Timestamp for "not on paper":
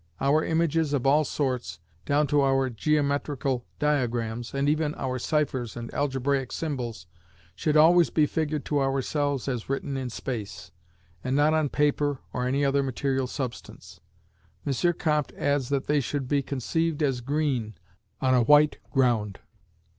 11.35-12.17